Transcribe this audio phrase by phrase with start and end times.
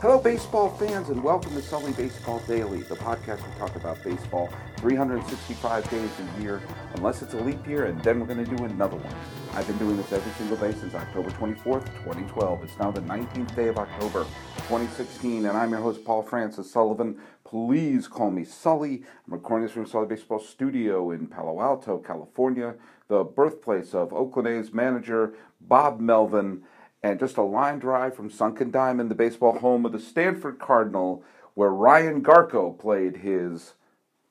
[0.00, 4.48] Hello, baseball fans, and welcome to Sully Baseball Daily, the podcast we talk about baseball
[4.76, 6.62] 365 days a year,
[6.94, 9.14] unless it's a leap year, and then we're going to do another one.
[9.54, 12.62] I've been doing this every single day since October 24th, 2012.
[12.62, 14.22] It's now the 19th day of October,
[14.68, 17.18] 2016, and I'm your host, Paul Francis Sullivan.
[17.42, 19.02] Please call me Sully.
[19.26, 22.76] I'm recording this from Sully Baseball Studio in Palo Alto, California,
[23.08, 26.62] the birthplace of Oakland A's manager Bob Melvin
[27.02, 31.22] and just a line drive from Sunken Diamond, the baseball home of the Stanford Cardinal,
[31.54, 33.74] where Ryan Garko played his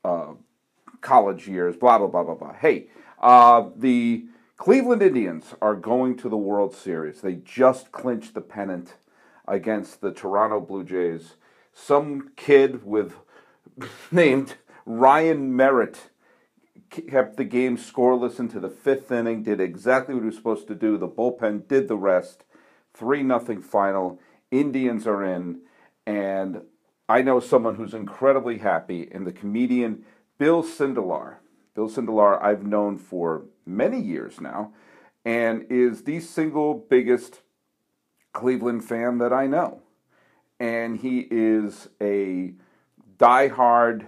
[0.03, 0.33] uh,
[1.01, 2.53] college years, blah, blah, blah, blah, blah.
[2.53, 2.87] Hey,
[3.21, 4.25] uh, the
[4.57, 7.21] Cleveland Indians are going to the World Series.
[7.21, 8.95] They just clinched the pennant
[9.47, 11.35] against the Toronto Blue Jays.
[11.73, 13.15] Some kid with
[14.11, 14.55] named
[14.85, 16.09] Ryan Merritt
[16.89, 20.75] kept the game scoreless into the fifth inning, did exactly what he was supposed to
[20.75, 20.97] do.
[20.97, 22.43] The bullpen did the rest
[22.97, 24.19] 3 nothing final.
[24.49, 25.59] Indians are in,
[26.05, 26.61] and
[27.07, 30.03] I know someone who's incredibly happy, and the comedian
[30.37, 31.35] Bill Sindelar.
[31.75, 34.73] Bill Sindelar, I've known for many years now,
[35.23, 37.41] and is the single biggest
[38.33, 39.81] Cleveland fan that I know.
[40.59, 42.53] And he is a
[43.19, 44.05] diehard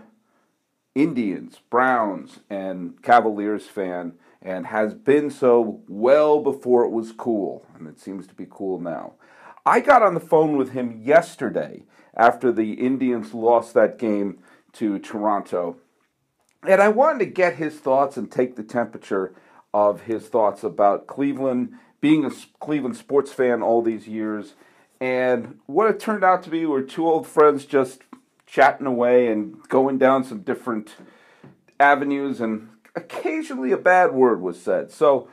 [0.95, 7.87] Indians, Browns, and Cavaliers fan and has been so well before it was cool, and
[7.87, 9.13] it seems to be cool now.
[9.65, 11.83] I got on the phone with him yesterday
[12.15, 14.39] after the Indians lost that game
[14.73, 15.77] to Toronto,
[16.67, 19.33] and I wanted to get his thoughts and take the temperature
[19.73, 24.55] of his thoughts about Cleveland, being a Cleveland sports fan all these years,
[25.01, 28.01] and what it turned out to be were two old friends just
[28.45, 30.95] chatting away and going down some different
[31.79, 32.69] avenues and
[32.99, 34.91] occasionally a bad word was said.
[34.91, 35.29] So,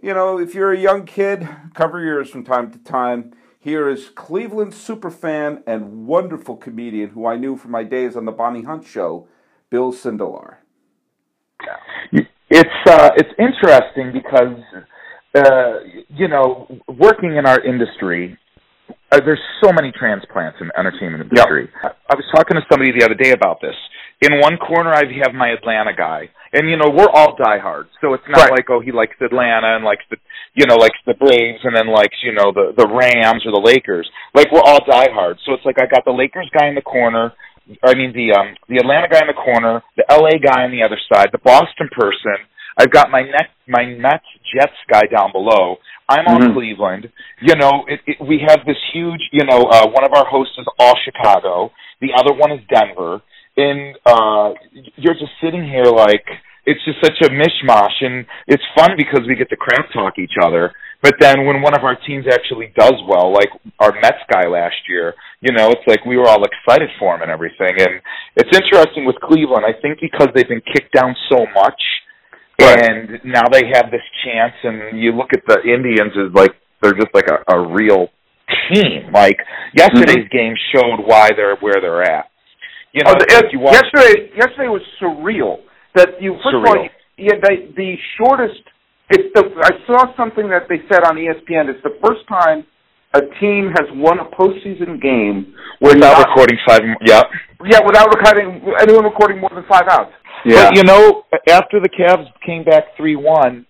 [0.00, 3.34] you know, if you're a young kid, cover your ears from time to time.
[3.60, 8.32] Here is Cleveland superfan and wonderful comedian who I knew from my days on the
[8.32, 9.26] Bonnie Hunt show,
[9.68, 10.58] Bill Sindelar.
[12.50, 14.56] It's uh, it's interesting because
[15.34, 18.38] uh, you know working in our industry,
[19.12, 21.68] uh, there's so many transplants in the entertainment industry.
[21.82, 21.96] Yep.
[22.08, 23.74] I, I was talking to somebody the other day about this.
[24.22, 28.14] In one corner, I have my Atlanta guy and you know we're all diehards, so
[28.14, 28.62] it's not right.
[28.62, 30.16] like oh he likes Atlanta and likes the
[30.54, 33.62] you know likes the Braves and then likes you know the the Rams or the
[33.64, 34.08] Lakers.
[34.34, 37.32] Like we're all diehards, so it's like I got the Lakers guy in the corner.
[37.84, 40.82] I mean the um the Atlanta guy in the corner, the LA guy on the
[40.82, 42.40] other side, the Boston person.
[42.78, 45.76] I've got my net my Mets Jets guy down below.
[46.08, 46.54] I'm on mm-hmm.
[46.54, 47.12] Cleveland.
[47.42, 49.20] You know, it, it, we have this huge.
[49.30, 51.70] You know, uh, one of our hosts is all Chicago.
[52.00, 53.20] The other one is Denver
[53.58, 54.54] and uh
[54.96, 56.24] you're just sitting here like
[56.64, 60.38] it's just such a mishmash and it's fun because we get to crap talk each
[60.40, 64.46] other but then when one of our teams actually does well like our Mets guy
[64.46, 68.00] last year you know it's like we were all excited for him and everything and
[68.36, 71.82] it's interesting with Cleveland I think because they've been kicked down so much
[72.60, 72.78] right.
[72.78, 76.94] and now they have this chance and you look at the Indians as like they're
[76.94, 78.08] just like a, a real
[78.72, 79.38] team like
[79.74, 80.36] yesterday's mm-hmm.
[80.36, 82.27] game showed why they're where they're at
[82.98, 85.62] you know, oh, the, you watch, yesterday, yesterday was surreal.
[85.94, 86.66] That you first surreal.
[86.66, 88.62] of all, yeah, the, the shortest.
[89.10, 89.46] It's the.
[89.46, 91.70] I saw something that they said on ESPN.
[91.70, 92.66] It's the first time
[93.14, 96.82] a team has won a postseason game without not, recording five.
[97.06, 97.22] Yeah,
[97.64, 100.12] yeah, without recording anyone recording more than five outs.
[100.44, 103.64] Yeah, but you know, after the Cavs came back three one,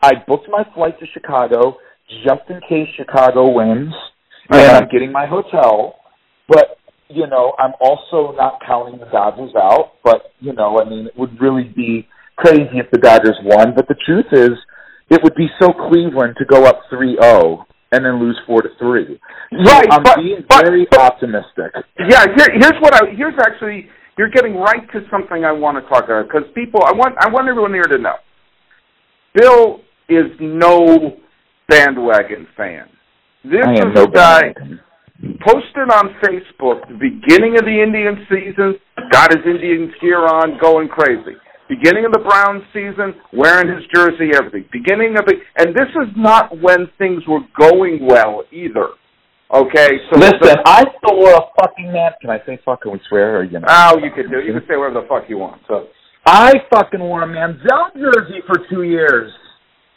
[0.00, 1.76] I booked my flight to Chicago
[2.24, 3.92] just in case Chicago wins,
[4.48, 4.80] and uh-huh.
[4.80, 5.96] I'm getting my hotel.
[6.48, 6.77] But
[7.08, 11.12] you know, I'm also not counting the Dodgers out, but you know, I mean, it
[11.16, 13.74] would really be crazy if the Dodgers won.
[13.74, 14.50] But the truth is,
[15.10, 19.18] it would be so Cleveland to go up 3-0 and then lose four to three.
[19.50, 21.72] So right, I'm but, being but, very but, optimistic.
[21.98, 23.88] Yeah, here, here's what I here's actually
[24.18, 27.30] you're getting right to something I want to talk about because people I want I
[27.30, 28.16] want everyone here to know.
[29.34, 31.16] Bill is no
[31.68, 32.88] bandwagon fan.
[33.44, 34.40] This I is no a guy.
[34.52, 34.80] Bandwagon
[35.20, 38.78] posted on Facebook the beginning of the Indian season,
[39.10, 41.34] got his Indians gear on, going crazy.
[41.68, 44.64] Beginning of the Brown season, wearing his jersey, everything.
[44.72, 48.96] Beginning of the, and this is not when things were going well either.
[49.52, 52.12] Okay, so listen, the, I still wore a fucking man.
[52.20, 52.92] Can I say fucking?
[52.92, 53.66] We swear, or you know?
[53.68, 54.40] Oh, you can do.
[54.40, 55.62] You can say whatever the fuck you want.
[55.66, 55.88] So
[56.26, 59.32] I fucking wore a Manziel jersey for two years.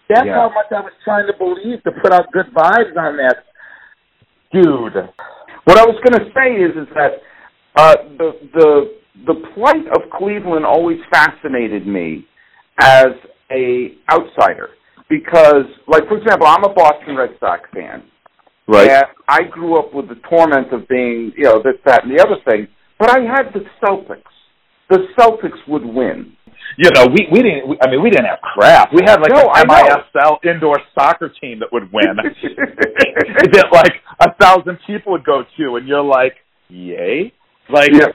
[0.08, 0.36] That's yeah.
[0.36, 3.51] how much I was trying to believe to put out good vibes on that
[4.54, 4.96] dude.
[5.66, 7.12] What I was going to say is is that
[7.76, 12.26] uh, the the the plight of Cleveland always fascinated me
[12.80, 13.12] as
[13.52, 14.70] a outsider
[15.10, 18.04] because, like for example, I'm a Boston Red Sox fan,
[18.72, 18.90] Right.
[18.90, 22.24] And I grew up with the torment of being, you know, this, that, and the
[22.24, 22.68] other thing.
[22.98, 24.24] But I had the Celtics.
[24.90, 26.34] The Celtics would win.
[26.78, 27.68] You know, we we didn't.
[27.68, 28.94] We, I mean, we didn't have crap.
[28.94, 29.68] We had like No, an.
[29.68, 32.16] MISL indoor soccer team that would win.
[32.16, 36.34] that like a thousand people would go to, and you're like,
[36.70, 37.34] yay!
[37.70, 38.08] Like, Yeah.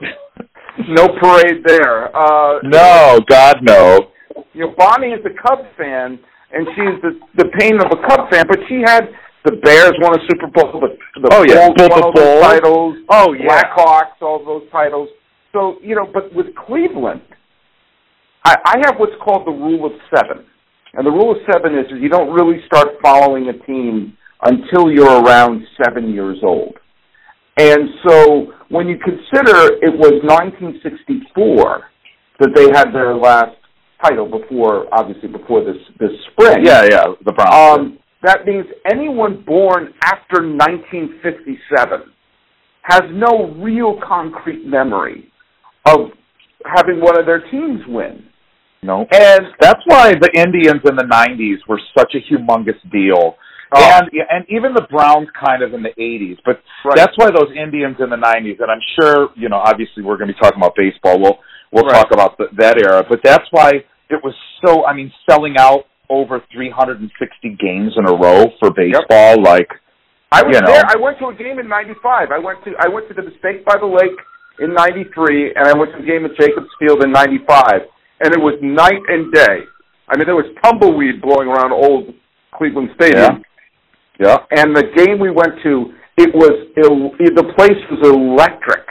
[0.88, 2.14] no parade there.
[2.17, 4.08] Uh, no, God, no.
[4.53, 6.19] you know, Bonnie is a Cubs fan,
[6.53, 8.44] and she's the the pain of a Cubs fan.
[8.49, 9.08] But she had
[9.44, 11.69] the Bears won a Super Bowl, the, the Oh, yeah.
[11.69, 13.62] Bulls won the all those titles, Oh yeah.
[13.62, 15.09] Blackhawks, all those titles.
[15.52, 17.23] So you know, but with Cleveland,
[18.44, 20.44] I, I have what's called the rule of seven,
[20.94, 25.23] and the rule of seven is you don't really start following a team until you're
[25.23, 26.77] around seven years old.
[27.59, 31.85] And so when you consider it was 1964
[32.41, 33.56] that they had their last
[34.05, 36.65] title before, obviously before this this spring.
[36.65, 37.05] Yeah, yeah.
[37.25, 37.79] The Browns.
[37.79, 42.12] Um, that means anyone born after 1957
[42.83, 45.31] has no real concrete memory
[45.87, 46.11] of
[46.65, 48.25] having one of their teams win.
[48.83, 49.06] no.
[49.12, 53.37] And That's why the Indians in the '90s were such a humongous deal.
[53.74, 53.82] Oh.
[53.82, 56.96] And and even the Browns kind of in the '80s, but Right.
[56.96, 59.56] that's why those Indians in the '90s, and I'm sure you know.
[59.58, 61.18] Obviously, we're going to be talking about baseball.
[61.18, 61.38] We'll
[61.72, 61.94] we'll Right.
[61.94, 64.34] talk about the, that era, but that's why it was
[64.64, 64.86] so.
[64.86, 67.10] I mean, selling out over 360
[67.58, 69.66] games in a row for baseball, like
[70.30, 70.72] I was You know.
[70.72, 70.84] there.
[70.86, 72.30] I went to a game in '95.
[72.30, 74.14] I went to I went to the Mistake by the Lake
[74.60, 77.82] in '93, and I went to a game at Jacobs Field in '95,
[78.22, 79.66] and it was night and day.
[80.08, 82.14] I mean, there was tumbleweed blowing around old
[82.54, 83.42] Cleveland Stadium.
[83.42, 83.45] yeah,
[84.18, 86.54] and the game we went to, it was
[87.20, 88.86] it, the place was electric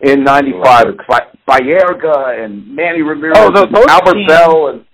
[0.00, 0.96] in '95.
[1.08, 4.84] Ba- Baerga and Manny Ramirez, Oh, those- and those Albert teams- Bell, and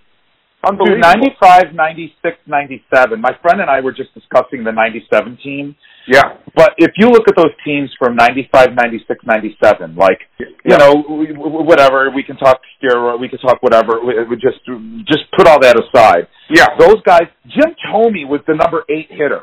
[0.67, 1.01] unbelievable.
[1.01, 3.19] 95, 96, 97.
[3.21, 5.75] My friend and I were just discussing the 97 team.
[6.07, 11.05] Yeah, But if you look at those teams from 95, 96, 97, like, you know,
[11.07, 14.59] we- we- whatever, we can talk steroid, we can talk whatever, we, we just,
[15.05, 16.27] just put all that aside.
[16.49, 19.41] yeah, Those guys, Jim Thome was the number eight hitter.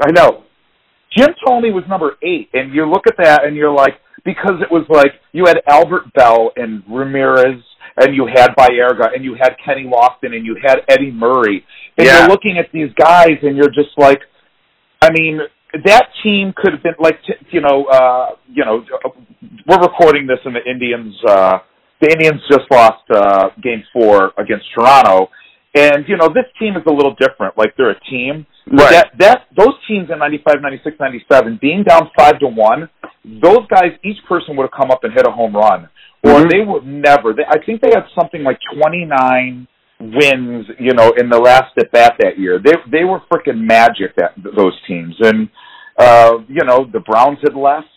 [0.00, 0.44] I know.
[1.16, 4.70] Jim Thome was number eight, and you look at that and you're like, because it
[4.70, 7.62] was like, you had Albert Belle and Ramirez,
[7.96, 11.64] and you had Baerga, and you had Kenny Lofton, and you had Eddie Murray,
[11.96, 12.20] and Yeah.
[12.20, 14.20] you're looking at these guys, and you're just like,
[15.02, 15.40] I mean,
[15.84, 18.84] that team could have been like, t- you know, uh, you know,
[19.66, 21.58] we're recording this, and the Indians, uh,
[22.00, 25.30] the Indians just lost uh, Game Four against Toronto,
[25.74, 27.56] and you know, this team is a little different.
[27.56, 28.46] Like they're a team.
[28.70, 28.90] Right.
[28.90, 32.88] That that those teams in 95, 96, 97, being down five to one,
[33.24, 35.88] those guys, each person would have come up and hit a home run,
[36.24, 36.50] or Mhm.
[36.50, 37.32] they would never.
[37.32, 39.66] They, I think they had something like twenty nine
[40.00, 42.58] wins, you know, in the last at bat that year.
[42.58, 45.48] They they were freaking magic that those teams, and
[45.98, 47.88] uh, you know, the Browns had left.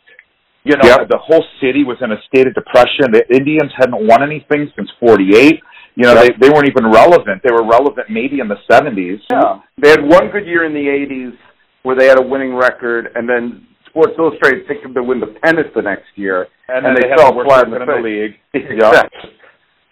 [0.63, 1.09] You know, Yep.
[1.09, 3.12] the whole city was in a state of depression.
[3.12, 5.59] The Indians hadn't won anything since '48.
[6.01, 6.24] You know, Yep.
[6.42, 7.44] they they weren't even relevant.
[7.45, 9.21] They were relevant maybe in the '70s.
[9.30, 9.59] Yeah.
[9.77, 11.38] They had one good year in the '80s
[11.83, 15.36] where they had a winning record, and then Sports Illustrated picked them to win the
[15.44, 18.33] pennant the next year, and, And then they they, fell flat in the the league.
[18.53, 19.30] Exactly.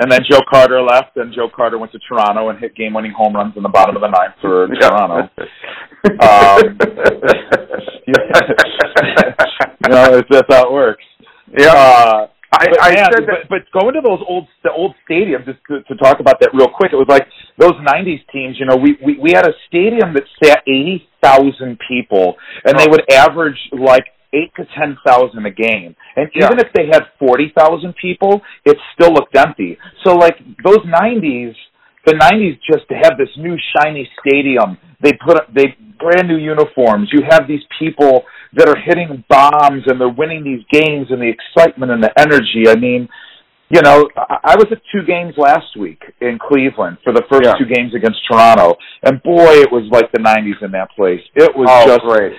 [0.01, 3.35] And then Joe Carter left, and Joe Carter went to Toronto and hit game-winning home
[3.35, 5.29] runs in the bottom of the ninth for Toronto.
[6.07, 6.61] Um,
[8.07, 8.13] you
[9.89, 11.03] know, it's just how it works.
[11.57, 11.73] yeah.
[11.73, 13.49] Uh, I, but, I man, said that.
[13.49, 16.49] but, but going to those old the old stadiums just to, to talk about that
[16.53, 17.27] real quick, it was like
[17.59, 18.57] those '90s teams.
[18.59, 22.85] You know, we we, we had a stadium that sat eighty thousand people, and they
[22.87, 22.91] Oh.
[22.91, 25.95] would average like eight to ten thousand a game.
[26.15, 26.65] And even Yeah.
[26.65, 29.77] if they had forty thousand people, it still looked empty.
[30.03, 31.53] So like those '90s,
[32.05, 34.77] the '90s just to have this new shiny stadium.
[35.01, 37.09] They put they brand new uniforms.
[37.11, 41.29] You have these people that are hitting bombs and they're winning these games and the
[41.29, 42.65] excitement and the energy.
[42.67, 43.07] I mean,
[43.69, 47.45] you know, I I was at two games last week in Cleveland for the first
[47.45, 47.53] Yeah.
[47.59, 51.21] two games against Toronto, and boy, it was like the '90s in that place.
[51.35, 52.33] It was oh, just great.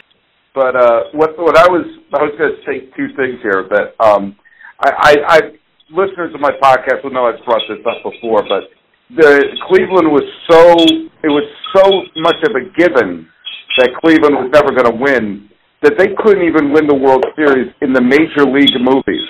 [0.55, 3.95] But uh, what what I was I was going to say two things here that
[4.03, 4.35] um,
[4.81, 5.41] I, I, I
[5.95, 8.67] listeners of my podcast will know I've brought this up before, but
[9.17, 10.61] the Cleveland was so
[11.23, 11.85] it was so
[12.21, 13.27] much of a given
[13.79, 15.49] that Cleveland was never going to win
[15.83, 19.29] that they couldn't even win the World Series in the major league movies.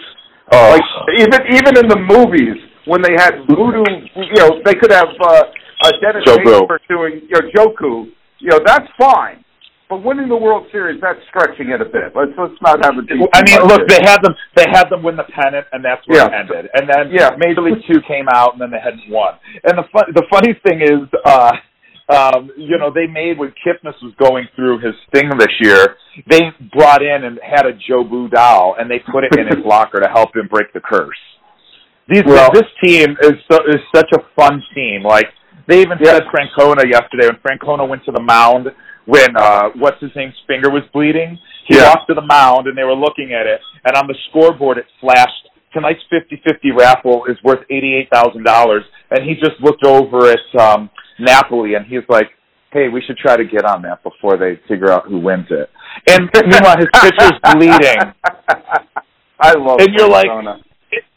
[0.53, 0.87] oh, Like
[1.19, 3.85] even even in the movies when they had voodoo,
[4.17, 5.45] you know, they could have uh,
[5.85, 6.25] uh, Dennis.
[6.27, 8.11] Haysbert doing you know Jobu.
[8.39, 9.45] You know that's fine,
[9.91, 12.15] but winning the World Series that's stretching it a bit.
[12.15, 14.39] Let's let's not have I mean, look, they had them.
[14.55, 16.71] They had them win the pennant, and that's where it ended.
[16.73, 17.35] And then Yeah.
[17.37, 19.35] Major League Two came out, and then they hadn't won.
[19.67, 21.53] And the fun, the funny thing is, uh,
[22.07, 25.97] um, you know, they made when Kipnis was going through his thing this year,
[26.29, 30.01] they brought in and had a Jobu doll and they put it in his locker
[30.01, 31.19] to help him break the curse.
[32.09, 35.03] These, well, this team is so, is such a fun team.
[35.03, 35.27] Like
[35.69, 36.19] they even yeah.
[36.19, 38.67] said Francona yesterday when Francona went to the mound
[39.11, 41.39] when uh what's his name's finger was bleeding.
[41.67, 41.89] He yeah.
[41.91, 44.87] walked to the mound and they were looking at it and on the scoreboard it
[45.01, 51.75] flashed tonight's 50-50 raffle is worth $88,000 and he just looked over at um Napoli
[51.75, 52.31] and he's like,
[52.73, 55.69] "Hey, we should try to get on that before they figure out who wins it."
[56.09, 58.15] And meanwhile his pitcher's bleeding.
[59.39, 60.29] I love And you're like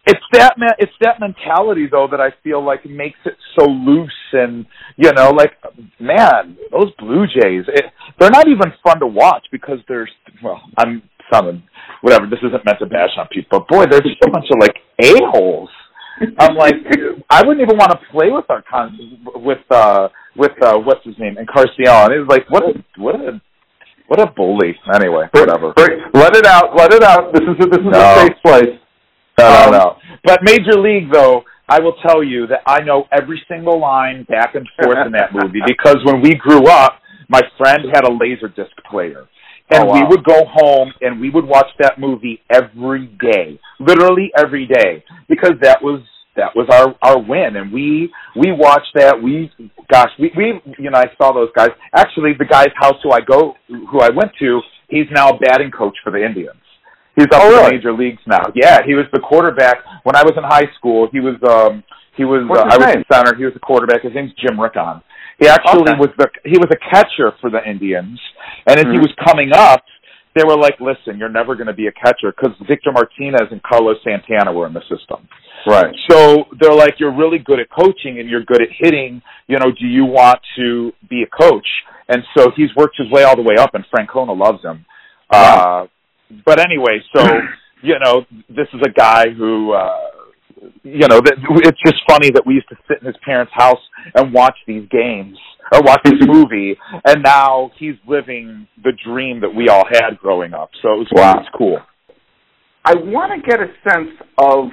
[0.06, 4.12] it's that man it's that mentality though that I feel like makes it so loose
[4.34, 4.66] and
[4.98, 5.54] you know like
[6.00, 7.86] man those Blue Jays it,
[8.20, 10.12] they're not even fun to watch because there's
[10.44, 11.64] well I'm some
[12.02, 14.60] whatever this isn't meant to bash on people but boy there's just a bunch of
[14.60, 15.70] like a holes
[16.38, 16.76] I'm like
[17.30, 18.98] I wouldn't even want to play with our con
[19.36, 23.16] with uh with uh what's his name and Carcion it was like what a what
[23.16, 23.42] a
[24.08, 24.76] what a bully.
[24.94, 25.74] Anyway whatever.
[26.14, 27.34] Let it out let it out.
[27.34, 27.98] This is a, this is no.
[27.98, 28.83] a safe place
[29.40, 29.98] no, um, no.
[30.24, 34.56] But Major League, though, I will tell you that I know every single line back
[34.56, 37.00] and forth in that movie because when we grew up,
[37.30, 39.28] my friend had a laser disc player.
[39.72, 39.94] And oh, wow.
[39.94, 45.04] we would go home and we would watch that movie every day, literally every day,
[45.30, 46.02] because that was
[46.36, 47.56] that was our our win.
[47.56, 49.16] And we we watched that.
[49.24, 49.50] We
[49.90, 51.70] gosh, we we you know I saw those guys.
[51.96, 54.60] Actually, the guy's house who I go who I went to,
[54.90, 56.60] he's now a batting coach for the Indians.
[57.16, 58.42] He's up oh, in the major leagues now.
[58.56, 61.10] Yeah, he was the quarterback when I was in high school.
[61.12, 61.84] He was um
[62.18, 63.04] he was uh, I was name?
[63.06, 63.36] the center.
[63.38, 64.02] He was the quarterback.
[64.02, 65.02] His name's Jim Rickon.
[65.40, 66.00] He actually okay.
[66.00, 68.20] was the he was a catcher for the Indians,
[68.66, 68.94] and as mm-hmm.
[68.94, 69.82] he was coming up,
[70.36, 73.62] they were like, "Listen, you're never going to be a catcher because Victor Martinez and
[73.62, 75.28] Carlos Santana were in the system."
[75.66, 75.94] Right.
[76.10, 79.22] So they're like, "You're really good at coaching and you're good at hitting.
[79.48, 81.68] You know, do you want to be a coach?"
[82.10, 84.86] And so he's worked his way all the way up, and Francona loves him.
[85.32, 85.84] Wow.
[85.84, 85.88] Uh,
[86.46, 87.24] but anyway, so
[87.84, 89.98] you know, this is a guy who, uh,
[90.84, 93.82] you know, that it's just funny that we used to sit in his parents' house
[94.16, 95.38] and watch these games
[95.72, 100.54] or watch this movie, and now he's living the dream that we all had growing
[100.54, 100.70] up.
[100.82, 101.40] So it was, wow.
[101.40, 101.78] it's cool.
[102.86, 104.70] I want to get a sense of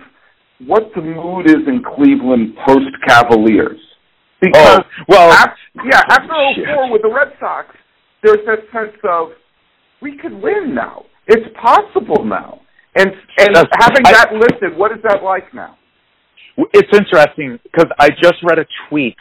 [0.67, 3.79] what the mood is in Cleveland post Cavaliers.
[4.41, 6.27] Because oh, well, after, yeah, after
[6.65, 7.69] 04 with the Red Sox,
[8.23, 9.29] there's that sense of
[10.01, 11.05] we could win now.
[11.31, 12.61] It's possible now.
[12.97, 13.07] And
[13.39, 15.79] and That's, having I, that listed, what is that like now?
[16.75, 19.17] It's interesting because I just read a tweet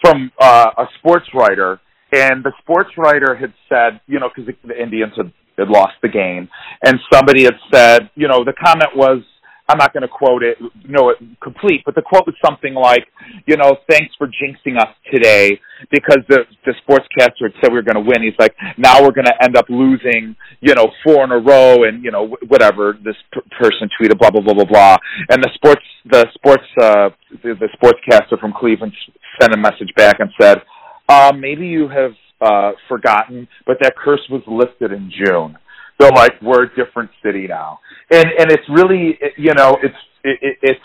[0.00, 1.80] from uh, a sports writer,
[2.12, 5.94] and the sports writer had said, you know, because the, the Indians had, had lost
[6.02, 6.48] the game,
[6.82, 9.22] and somebody had said, you know, the comment was
[9.70, 10.56] I'm not going to quote it,
[10.88, 13.04] know it complete, but the quote was something like,
[13.46, 15.60] you know, thanks for jinxing us today
[15.90, 18.22] because the the sportscaster had said we were going to win.
[18.22, 21.84] He's like, now we're going to end up losing, you know, four in a row,
[21.84, 24.96] and you know, whatever this p- person tweeted, blah blah blah blah blah.
[25.28, 27.10] And the sports the sports uh
[27.42, 28.94] the, the sportscaster from Cleveland
[29.38, 30.62] sent a message back and said,
[31.10, 35.58] um, maybe you have uh forgotten, but that curse was lifted in June.
[36.00, 40.38] So like we're a different city now, and and it's really you know it's it,
[40.42, 40.80] it, it's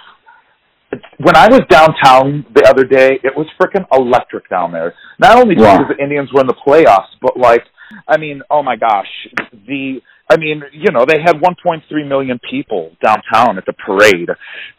[0.92, 4.94] it's when I was downtown the other day, it was freaking electric down there.
[5.20, 5.78] Not only wow.
[5.78, 7.64] because the Indians were in the playoffs, but like
[8.08, 9.08] I mean, oh my gosh,
[9.68, 14.30] the I mean, you know, they had 1.3 million people downtown at the parade.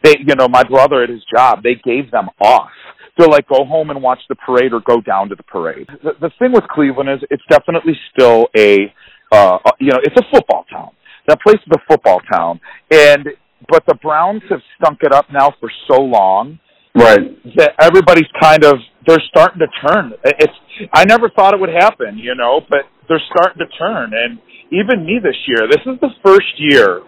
[0.03, 2.71] They, you know, my brother at his job, they gave them off.
[3.17, 5.87] They're like, go home and watch the parade or go down to the parade.
[6.03, 8.91] The, the thing with Cleveland is it's definitely still a
[9.31, 10.91] uh, you know, it's a football town.
[11.27, 12.59] That place is a football town,
[12.91, 13.27] and
[13.69, 16.59] but the Browns have stunk it up now for so long,
[16.95, 17.19] right?
[17.55, 18.75] That everybody's kind of
[19.07, 20.13] they're starting to turn.
[20.23, 20.53] It's
[20.93, 24.39] I never thought it would happen, you know, but they're starting to turn, and
[24.71, 25.67] even me this year.
[25.69, 27.01] This is the first year,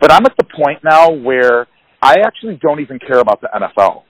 [0.00, 1.66] but I'm at the point now where
[2.02, 4.02] I actually don't even care about the NFL,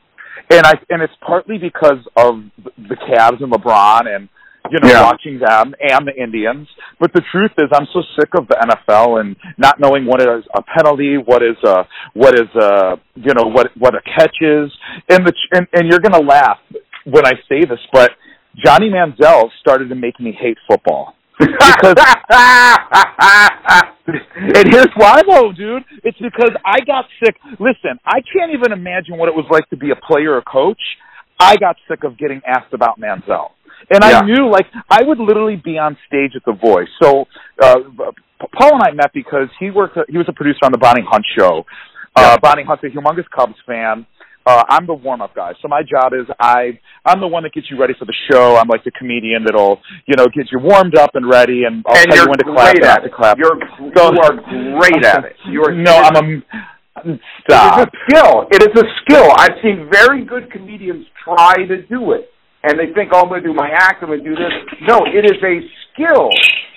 [0.51, 2.41] and I and it's partly because of
[2.79, 4.29] the Cavs and LeBron and
[4.71, 5.03] you know, yeah.
[5.03, 6.69] watching them and the Indians.
[6.99, 10.45] But the truth is, I'm so sick of the NFL and not knowing what is
[10.55, 14.71] a penalty, what is a what is a you know what what a catch is,
[15.09, 16.59] and the and, and you're gonna laugh
[17.05, 18.11] when I say this, but
[18.65, 21.15] Johnny Manziel started to make me hate football.
[21.39, 21.95] because
[24.37, 25.85] and here's why though, dude.
[26.05, 27.37] It's because I got sick.
[27.59, 30.81] Listen, I can't even imagine what it was like to be a player or coach.
[31.39, 33.53] I got sick of getting asked about Manziel.
[33.89, 34.21] And yeah.
[34.21, 36.89] I knew, like, I would literally be on stage at The Voice.
[37.03, 37.25] So
[37.63, 37.77] uh,
[38.59, 39.97] Paul and I met because he worked.
[40.09, 41.65] He was a producer on the Bonnie Hunt show.
[42.17, 42.37] Uh, yeah.
[42.39, 44.07] Bonnie Hunt's a humongous Cubs fan.
[44.47, 45.53] uh, I'm the warm up guy.
[45.63, 48.57] So my job is I I'm the one that gets you ready for the show.
[48.57, 51.97] I'm like the comedian that'll you know get you warmed up and ready, and I'll
[51.97, 52.75] and tell you're when to clap.
[52.75, 53.39] great at to clap.
[53.39, 53.59] You're
[53.97, 55.37] So- you are great at it.
[55.47, 57.79] You are no, I'm a stop.
[57.81, 58.47] is a skill.
[58.51, 59.31] It is a skill.
[59.37, 62.31] I've seen very good comedians try to do it,
[62.63, 64.03] and they think, "Oh, I'm going to do my act.
[64.03, 64.53] I'm going to do this."
[64.89, 65.55] No, it is a
[65.93, 66.31] skill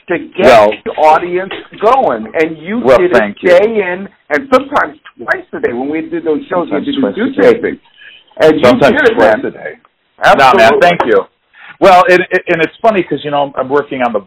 [0.09, 3.49] to get Well- the audience going, and you Well, did it you.
[3.49, 6.67] day in and sometimes twice a day when we did those shows.
[6.69, 7.79] Sometimes we did a do taping,
[8.41, 9.45] and you Sometimes did it, twice man.
[9.45, 9.73] a day.
[10.23, 10.63] Absolutely.
[10.63, 11.19] No, man, thank you.
[11.79, 14.23] Well, it, it, and it's funny because you know I'm working on the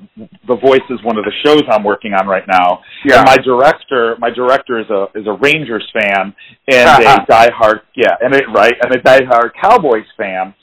[0.46, 2.80] the Voice is one of the shows I'm working on right now.
[3.04, 3.18] Yeah.
[3.20, 6.34] And my director, my director is a is a Rangers fan
[6.68, 10.54] and a diehard yeah, and it right and a diehard Cowboys fan,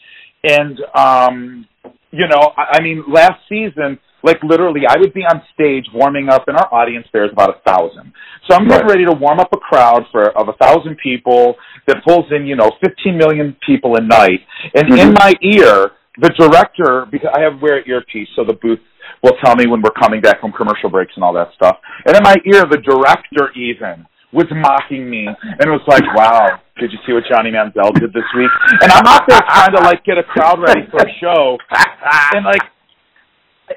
[0.44, 1.66] and um,
[2.12, 6.30] you know, I, I mean, last season, like literally, I would be on stage warming
[6.30, 8.14] up, and our audience there is about a thousand.
[8.48, 8.92] So I'm getting Right.
[8.98, 11.56] ready to warm up a crowd for of a thousand people
[11.88, 14.42] that pulls in, you know, 15 million people a night,
[14.76, 15.20] and in Mhm.
[15.20, 18.80] my ear, the director, because I have wear earpiece, so the booth
[19.24, 21.78] will tell me when we're coming back from commercial breaks and all that stuff.
[22.06, 26.60] And in my ear, the director even was mocking me and it was like, "Wow,
[26.80, 28.50] did you see what Johnny Manziel did this week?"
[28.82, 31.58] And I'm out there trying to like get a crowd ready for a show,
[32.34, 32.64] and like,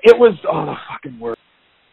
[0.03, 1.37] it was oh the fucking word.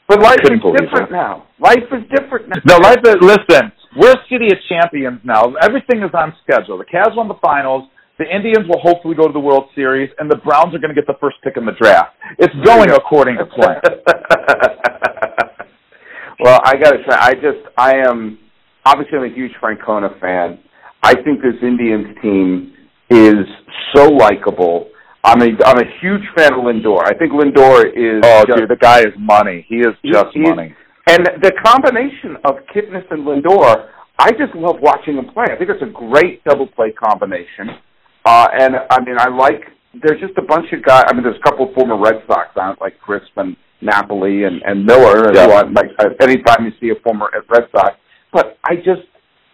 [0.08, 1.12] But life is different it.
[1.12, 1.48] now.
[1.60, 2.62] Life is different now.
[2.66, 5.54] No, life is, listen, we're City of Champions now.
[5.62, 6.78] Everything is on schedule.
[6.78, 7.90] The Cavs won the finals.
[8.20, 10.96] The Indians will hopefully go to the World Series, and the Browns are going to
[10.96, 12.16] get the first pick in the draft.
[12.38, 13.82] It's going according to plan.
[16.40, 18.38] well, I got to say, I just, I am,
[18.86, 20.60] obviously, I'm a huge Francona fan.
[21.04, 22.74] I think this Indians team
[23.10, 23.46] is
[23.96, 24.88] so likable.
[25.24, 27.02] I'm a, I'm a huge fan of Lindor.
[27.06, 28.22] I think Lindor is.
[28.24, 29.66] Oh, just, dude, the guy is money.
[29.70, 30.74] He is just He- money.
[31.08, 35.44] And the combination of Kipnis and Lindor, I just love watching them play.
[35.52, 37.70] I think it's a great double play combination.
[38.26, 39.64] Uh, and I mean, I like.
[40.02, 41.04] There's just a bunch of guys.
[41.08, 44.46] I mean, there's a couple of former Red Sox on it, like Crisp and Napoli
[44.46, 45.28] and and Miller.
[45.28, 45.48] And Yeah.
[45.48, 45.92] I, like
[46.22, 47.98] anytime you see a former Red Sox,
[48.32, 49.04] but I just,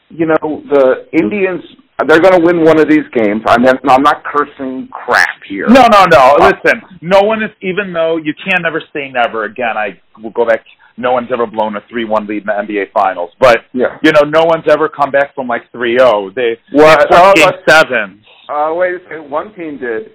[0.10, 1.62] you know, the Indians.
[2.08, 3.42] They're going to win one of these games.
[3.46, 5.68] I'm not, I'm not cursing crap here.
[5.68, 6.38] No, no, no.
[6.40, 7.50] Uh, Listen, no one is.
[7.62, 10.64] Even though you can never say never again, I will go back.
[10.96, 13.98] No one's ever blown a three-one lead in the NBA Finals, but Yeah.
[14.04, 16.34] you know, no one's ever come back from like 3-0.
[16.36, 17.08] They What?
[17.12, 18.22] Oh, game let's- seven.
[18.50, 19.30] Uh, wait a second.
[19.30, 20.12] One team did.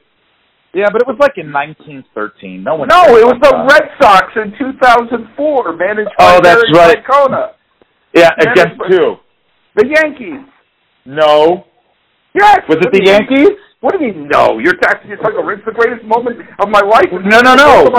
[0.74, 2.62] Yeah, but it was like in 1913.
[2.64, 2.88] No one.
[2.88, 7.04] No, it was the Uh, Red Sox in 2004, managed Oh, by that's Gary right.
[7.04, 7.50] Francona.
[8.12, 9.16] Yeah, Yeah, against but- two.
[9.76, 10.40] The Yankees.
[11.06, 11.64] No,
[12.34, 12.60] Yes.
[12.68, 13.58] was it the mean- Yankees?
[13.80, 14.28] What do you mean?
[14.28, 15.08] No, you're talking.
[15.10, 15.38] You're talking.
[15.50, 17.10] It's the greatest moment of my life.
[17.12, 17.92] No, no, no.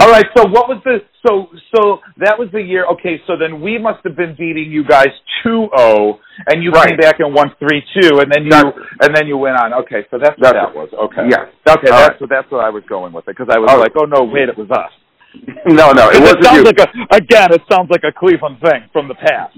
[0.00, 0.24] All right.
[0.34, 2.86] So what was the so so that was the year?
[2.96, 5.12] Okay, so then we must have been beating you guys
[5.44, 9.36] 2-0, and you came back and won 3-2, and then you That's- and then you
[9.36, 9.74] went on.
[9.84, 10.88] Okay, so that's what that was.
[10.94, 11.28] Okay.
[11.28, 11.46] Yes.
[11.68, 12.18] Okay, All that's right.
[12.18, 14.24] so that's what I was going with it because I was All like, oh no,
[14.24, 14.90] wait, it was us.
[15.66, 16.64] No, no, it It, wasn't sounds you.
[16.64, 19.56] like a again, it sounds like a Cleveland thing from the past.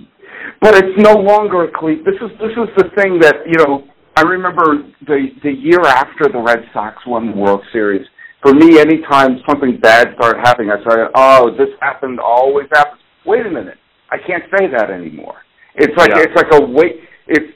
[0.61, 3.85] But it's no longer a cle This is this is the thing that you know.
[4.17, 8.07] I remember the the year after the Red Sox won the World Series.
[8.43, 13.01] For me, anytime something bad started happening, I started, oh, this happened, always happens.
[13.25, 13.79] Wait a minute,
[14.11, 15.37] I can't say that anymore.
[15.77, 16.23] It's like Yeah.
[16.23, 17.01] it's like a wait.
[17.27, 17.53] It's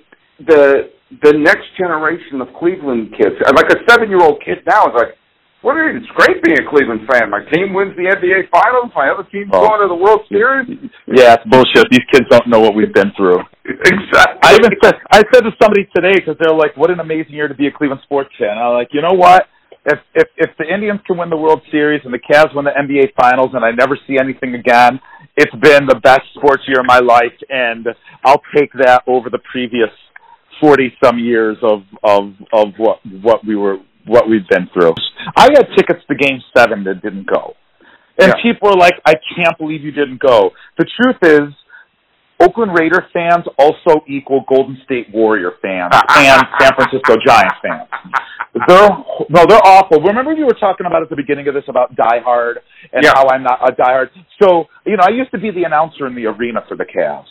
[0.47, 0.91] the
[1.23, 3.37] the next generation of Cleveland kids.
[3.55, 5.17] Like a seven year old kid now is like,
[5.63, 5.95] what are you?
[5.95, 6.03] Mean?
[6.03, 7.31] It's great being a Cleveland fan.
[7.31, 8.93] My team wins the NBA Finals.
[8.95, 9.67] My other team's Oh.
[9.67, 10.69] going to the World Series.
[11.07, 11.91] Yeah, it's bullshit.
[11.91, 13.43] These kids don't know what we've been through.
[13.65, 14.39] exactly.
[14.43, 17.49] I even said I said to somebody today because they're like, "What an amazing year
[17.49, 19.47] to be a Cleveland sports fan." I'm like, you know what?
[19.85, 22.73] If if if the Indians can win the World Series and the Cavs win the
[22.77, 25.01] NBA Finals and I never see anything again,
[25.37, 27.87] it's been the best sports year of my life, and
[28.25, 29.91] I'll take that over the previous
[30.61, 34.95] forty some years of of of what what we were what we've been through.
[35.37, 37.55] I had tickets to Game Seven that didn't go,
[38.19, 38.43] and Yeah.
[38.43, 41.55] people were like, "I can't believe you didn't go." The truth is.
[42.41, 47.89] Oakland Raider fans also equal Golden State Warrior fans and San Francisco Giants fans.
[48.69, 48.89] They're
[49.29, 50.01] no, they're awful.
[50.01, 52.61] Remember you were talking about at the beginning of this about Die Hard
[52.93, 53.11] and Yeah.
[53.17, 54.11] how I'm not a Die Hard.
[54.41, 57.27] So you know, I used to be the announcer in the arena for the Cavs,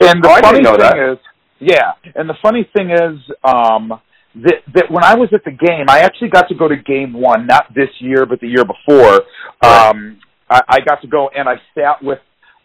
[0.00, 0.98] and the Oh, funny thing that.
[0.98, 1.18] is,
[1.58, 4.00] yeah, and the funny thing is, um,
[4.42, 7.12] that that when I was at the game, I actually got to go to Game
[7.12, 9.22] One, not this year, but the year before.
[9.62, 10.18] Um,
[10.50, 12.18] I, I got to go and I sat with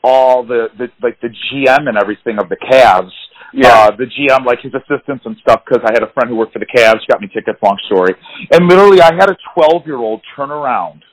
[0.04, 3.12] all the, the like the GM and everything of the Cavs.
[3.54, 3.68] Yeah.
[3.68, 6.54] Uh, the GM, like his assistants and stuff, because I had a friend who worked
[6.54, 7.58] for the Cavs, got me tickets.
[7.64, 8.14] Long story,
[8.52, 11.04] and literally, I had a 12 year old turn around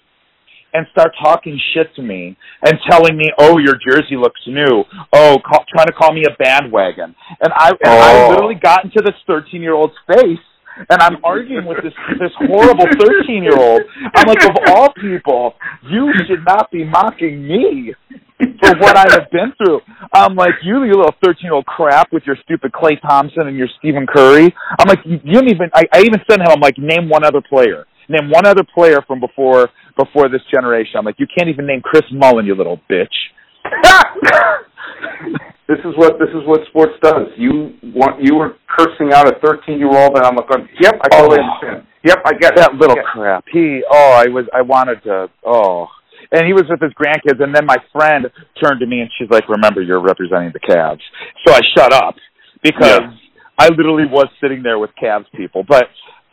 [0.76, 5.38] and start talking shit to me and telling me, "Oh, your jersey looks new." Oh,
[5.44, 7.14] call, trying to call me a bandwagon.
[7.40, 7.98] And I and oh.
[7.98, 10.44] I literally got into this 13-year-old's face
[10.90, 13.82] and I'm arguing with this this horrible 13 year old.
[14.14, 15.54] I'm like, of all people,
[15.90, 17.94] you should not be mocking me
[18.38, 19.80] for what I have been through.
[20.12, 23.56] I'm like, you, you little 13 year old crap with your stupid Klay Thompson and
[23.56, 24.54] your Stephen Curry.
[24.78, 25.70] I'm like, you, don't even.
[25.74, 26.48] I, I even sent him.
[26.50, 27.86] I'm like, name one other player.
[28.08, 30.92] Name one other player from before before this generation.
[30.96, 33.06] I'm like, you can't even name Chris Mullin, you little bitch.
[35.68, 37.26] this is what this is what sports does.
[37.36, 40.46] You want you were cursing out a 13 year old, and I'm like,
[40.80, 41.86] yep, I totally oh, understand.
[42.04, 42.78] Yep, I get that it.
[42.78, 43.44] little crap.
[43.52, 45.88] He, oh, I was, I wanted to, oh,
[46.30, 48.26] and he was with his grandkids, and then my friend
[48.62, 51.02] turned to me and she's like, "Remember, you're representing the Cavs."
[51.46, 52.14] So I shut up
[52.62, 53.10] because yeah.
[53.58, 55.86] I literally was sitting there with Cavs people, but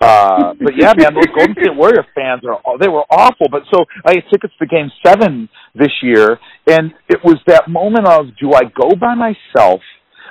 [0.03, 3.47] uh, but yeah, man, those Golden State Warrior fans are they were awful.
[3.49, 8.07] But so I had tickets to Game Seven this year, and it was that moment
[8.07, 9.81] of do I go by myself?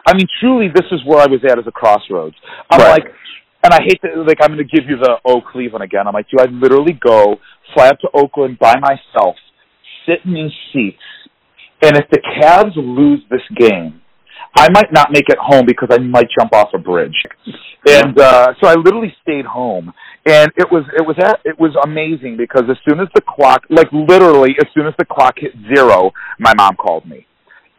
[0.07, 2.37] I mean, truly, this is where I was at as a crossroads.
[2.71, 2.91] I'm right.
[2.91, 3.05] like,
[3.65, 6.07] and I hate to like I'm going to give you the oh Cleveland again.
[6.07, 7.37] I'm like, do I literally go
[7.75, 9.37] fly up to Oakland by myself,
[10.07, 11.03] sit in these seats,
[11.81, 14.02] and if the Cavs lose this game,
[14.55, 17.17] I might not make it home because I might jump off a bridge.
[17.87, 19.93] And uh so I literally stayed home.
[20.25, 23.65] And it was it was at, it was amazing because as soon as the clock
[23.71, 27.27] like literally as soon as the clock hit zero, my mom called me.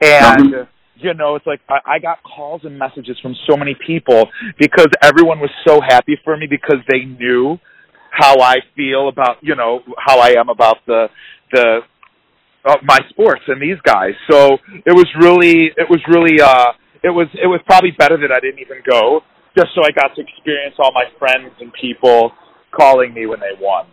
[0.01, 1.05] And mm-hmm.
[1.05, 4.87] you know, it's like I, I got calls and messages from so many people because
[5.01, 7.59] everyone was so happy for me because they knew
[8.13, 11.07] how I feel about, you know, how I am about the
[11.51, 11.79] the
[12.65, 14.13] uh, my sports and these guys.
[14.29, 16.71] So it was really, it was really, uh,
[17.03, 19.21] it was, it was probably better that I didn't even go,
[19.57, 22.31] just so I got to experience all my friends and people
[22.71, 23.85] calling me when they won.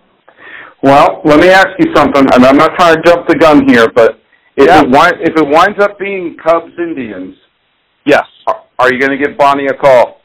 [0.82, 3.86] Well, let me ask you something, and I'm not trying to jump the gun here,
[3.94, 4.20] but
[4.56, 4.82] if yeah.
[4.82, 7.36] it if it winds up being Cubs Indians,
[8.06, 8.24] yes,
[8.78, 10.20] are you going to give Bonnie a call?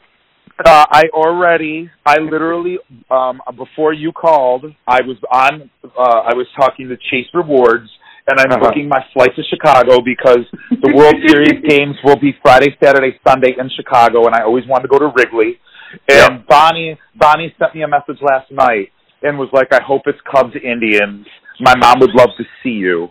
[0.58, 2.78] Uh, I already, I literally,
[3.10, 7.90] um, before you called, I was on, uh, I was talking to Chase Rewards,
[8.26, 8.68] and I'm uh-huh.
[8.68, 13.54] booking my flight to Chicago because the World Series games will be Friday, Saturday, Sunday
[13.58, 15.58] in Chicago, and I always wanted to go to Wrigley.
[16.08, 16.46] And yep.
[16.48, 18.90] Bonnie Bonnie sent me a message last night
[19.22, 21.26] and was like, "I hope it's Cubs Indians.
[21.60, 23.08] My mom would love to see you."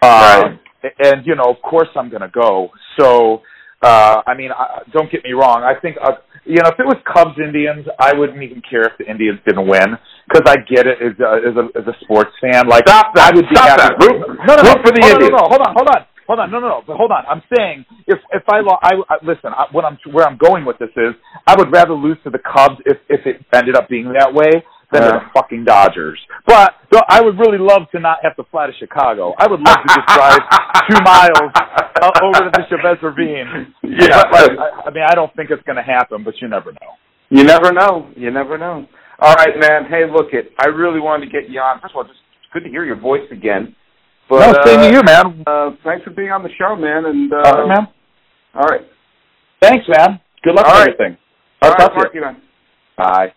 [0.00, 0.08] Uh,
[0.42, 0.92] right.
[1.04, 2.70] And you know, of course, I'm going to go.
[2.98, 3.42] So,
[3.82, 5.62] uh, I mean, I, don't get me wrong.
[5.62, 5.96] I think.
[6.02, 6.12] Uh,
[6.44, 9.68] you know, if it was Cubs Indians, I wouldn't even care if the Indians didn't
[9.68, 9.94] win
[10.26, 12.66] because I get it as a, as a as a sports fan.
[12.66, 13.32] Like stop that!
[13.32, 13.82] I would be stop happy.
[13.82, 14.02] that!
[14.02, 15.30] Root, no, no, no, for the Indians.
[15.30, 16.02] No, no, no, hold on, hold on.
[16.26, 16.82] Hold on, no, no, no.
[16.86, 17.26] But hold on.
[17.26, 20.78] I'm saying if if I, I, I listen, I, what I'm where I'm going with
[20.78, 21.14] this is
[21.46, 24.62] I would rather lose to the Cubs if if it ended up being that way
[24.92, 26.18] than uh, the fucking Dodgers.
[26.46, 29.34] But so I would really love to not have to fly to Chicago.
[29.38, 30.40] I would love to just drive
[30.90, 31.50] two miles
[32.22, 33.74] over to the Chavez Ravine.
[33.82, 36.48] Yeah, but, like, I, I mean, I don't think it's going to happen, but you
[36.48, 36.96] never know.
[37.30, 38.10] You never know.
[38.16, 38.86] You never know.
[39.18, 39.84] All right, man.
[39.88, 40.52] Hey, look it.
[40.58, 41.80] I really wanted to get you on.
[41.80, 42.18] First of all, just
[42.52, 43.74] good to hear your voice again.
[44.28, 45.44] But, no, same uh, to you, man.
[45.46, 47.04] Uh, thanks for being on the show, man.
[47.06, 47.88] And uh, all right, man.
[48.54, 48.80] All right.
[49.60, 50.20] Thanks, man.
[50.42, 50.94] Good luck all with right.
[50.94, 51.18] everything.
[51.62, 52.20] I'll all talk right, to you.
[52.20, 52.42] Man.
[52.96, 53.32] Bye.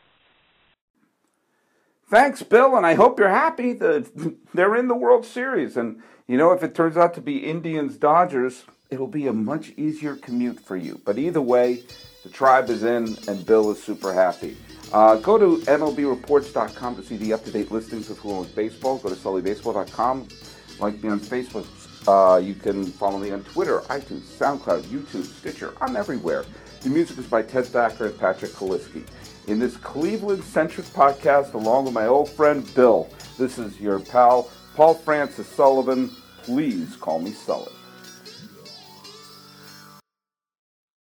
[2.08, 5.76] Thanks, Bill, and I hope you're happy that they're in the World Series.
[5.76, 9.72] And you know, if it turns out to be Indians Dodgers, it'll be a much
[9.76, 11.02] easier commute for you.
[11.04, 11.84] But either way,
[12.24, 14.56] the tribe is in, and Bill is super happy.
[14.94, 18.98] Uh, go to MLBReports.com to see the up-to-date listings of Fluent Baseball.
[19.00, 20.28] Go to SullyBaseball.com.
[20.80, 21.66] Like me on Facebook.
[22.08, 25.74] Uh, you can follow me on Twitter, iTunes, SoundCloud, YouTube, Stitcher.
[25.82, 26.46] I'm everywhere.
[26.82, 29.04] The music is by Ted Thacker and Patrick Kaliski.
[29.48, 34.96] In this Cleveland-centric podcast, along with my old friend Bill, this is your pal Paul
[34.96, 36.10] Francis Sullivan.
[36.42, 37.75] Please call me Sully.